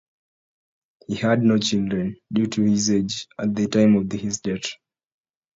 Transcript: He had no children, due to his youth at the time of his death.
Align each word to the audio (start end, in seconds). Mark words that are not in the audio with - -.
He 1.07 1.13
had 1.13 1.43
no 1.43 1.59
children, 1.59 2.15
due 2.33 2.47
to 2.47 2.63
his 2.63 2.89
youth 2.89 3.27
at 3.37 3.53
the 3.53 3.67
time 3.67 3.95
of 3.97 4.11
his 4.11 4.39
death. 4.41 4.71